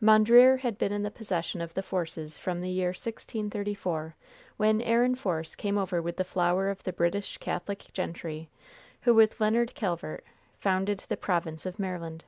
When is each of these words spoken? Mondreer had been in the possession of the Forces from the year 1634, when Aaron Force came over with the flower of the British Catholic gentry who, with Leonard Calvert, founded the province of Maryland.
Mondreer 0.00 0.56
had 0.56 0.76
been 0.76 0.90
in 0.90 1.04
the 1.04 1.08
possession 1.08 1.60
of 1.60 1.74
the 1.74 1.84
Forces 1.84 2.36
from 2.36 2.60
the 2.62 2.68
year 2.68 2.88
1634, 2.88 4.16
when 4.56 4.80
Aaron 4.80 5.14
Force 5.14 5.54
came 5.54 5.78
over 5.78 6.02
with 6.02 6.16
the 6.16 6.24
flower 6.24 6.68
of 6.68 6.82
the 6.82 6.92
British 6.92 7.38
Catholic 7.38 7.84
gentry 7.92 8.48
who, 9.02 9.14
with 9.14 9.40
Leonard 9.40 9.76
Calvert, 9.76 10.24
founded 10.58 11.04
the 11.08 11.16
province 11.16 11.64
of 11.64 11.78
Maryland. 11.78 12.24